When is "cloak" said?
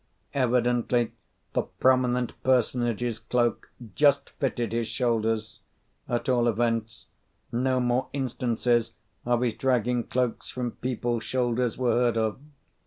3.19-3.69